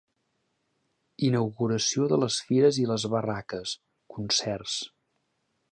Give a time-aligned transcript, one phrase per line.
[1.27, 3.79] Inauguració de les fires i les barraques,
[4.17, 4.79] concerts.